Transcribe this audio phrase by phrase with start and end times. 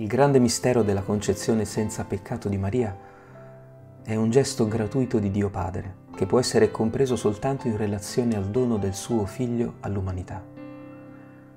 [0.00, 2.96] Il grande mistero della concezione senza peccato di Maria
[4.04, 8.44] è un gesto gratuito di Dio Padre, che può essere compreso soltanto in relazione al
[8.44, 10.40] dono del suo Figlio all'umanità.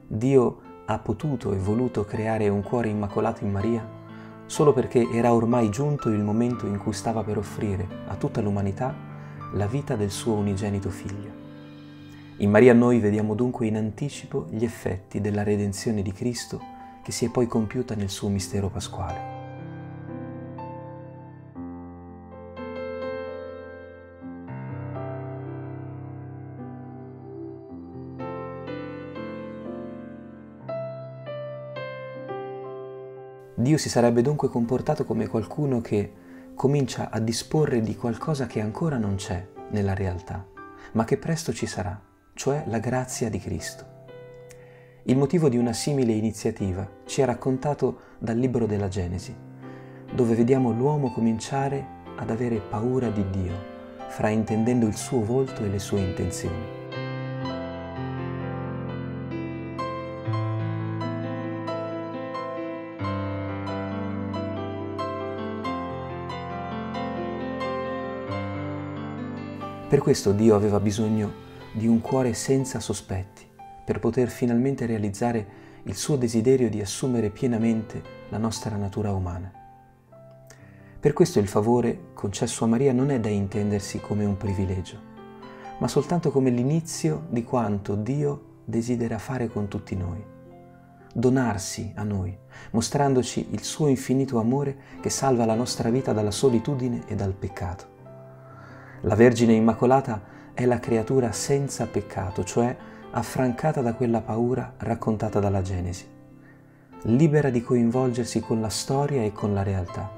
[0.07, 3.87] Dio ha potuto e voluto creare un cuore immacolato in Maria
[4.47, 8.91] solo perché era ormai giunto il momento in cui stava per offrire a tutta l'umanità
[9.53, 11.29] la vita del suo unigenito Figlio.
[12.37, 17.25] In Maria noi vediamo dunque in anticipo gli effetti della redenzione di Cristo che si
[17.25, 19.39] è poi compiuta nel suo mistero pasquale.
[33.61, 36.13] Dio si sarebbe dunque comportato come qualcuno che
[36.55, 40.45] comincia a disporre di qualcosa che ancora non c'è nella realtà,
[40.93, 41.99] ma che presto ci sarà,
[42.33, 43.90] cioè la grazia di Cristo.
[45.05, 49.35] Il motivo di una simile iniziativa ci è raccontato dal libro della Genesi,
[50.13, 51.83] dove vediamo l'uomo cominciare
[52.17, 53.53] ad avere paura di Dio,
[54.09, 56.79] fraintendendo il suo volto e le sue intenzioni.
[69.89, 71.31] Per questo Dio aveva bisogno
[71.71, 73.49] di un cuore senza sospetti,
[73.91, 75.45] per poter finalmente realizzare
[75.83, 79.51] il suo desiderio di assumere pienamente la nostra natura umana.
[80.97, 84.97] Per questo il favore concesso a Maria non è da intendersi come un privilegio,
[85.79, 90.23] ma soltanto come l'inizio di quanto Dio desidera fare con tutti noi.
[91.13, 92.33] Donarsi a noi,
[92.71, 97.85] mostrandoci il suo infinito amore che salva la nostra vita dalla solitudine e dal peccato.
[99.01, 100.23] La Vergine Immacolata
[100.53, 102.73] è la creatura senza peccato, cioè
[103.13, 106.07] affrancata da quella paura raccontata dalla Genesi,
[107.03, 110.09] libera di coinvolgersi con la storia e con la realtà,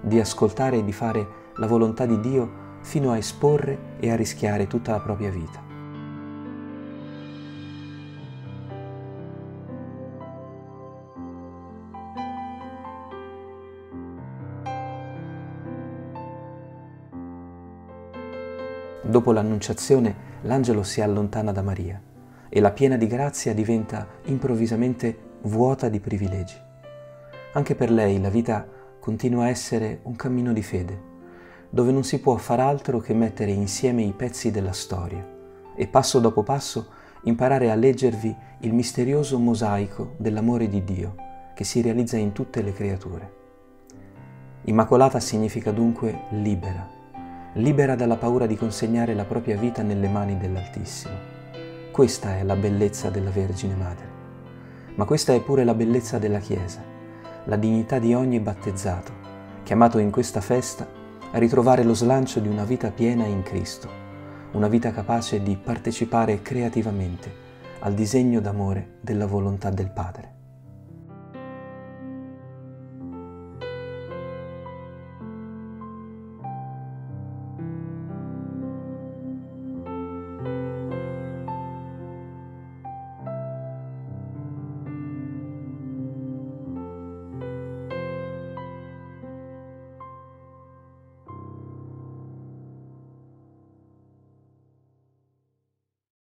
[0.00, 4.66] di ascoltare e di fare la volontà di Dio fino a esporre e a rischiare
[4.66, 5.68] tutta la propria vita.
[19.02, 22.00] Dopo l'annunciazione, l'angelo si allontana da Maria
[22.52, 26.56] e la piena di grazia diventa improvvisamente vuota di privilegi.
[27.52, 28.66] Anche per lei la vita
[28.98, 31.08] continua a essere un cammino di fede,
[31.70, 35.24] dove non si può far altro che mettere insieme i pezzi della storia
[35.76, 41.14] e passo dopo passo imparare a leggervi il misterioso mosaico dell'amore di Dio
[41.54, 43.38] che si realizza in tutte le creature.
[44.64, 46.86] Immacolata significa dunque libera,
[47.54, 51.39] libera dalla paura di consegnare la propria vita nelle mani dell'Altissimo
[52.00, 54.08] questa è la bellezza della Vergine Madre.
[54.94, 56.82] Ma questa è pure la bellezza della Chiesa,
[57.44, 59.12] la dignità di ogni battezzato,
[59.64, 60.88] chiamato in questa festa
[61.30, 63.90] a ritrovare lo slancio di una vita piena in Cristo,
[64.52, 67.30] una vita capace di partecipare creativamente
[67.80, 70.39] al disegno d'amore della volontà del Padre.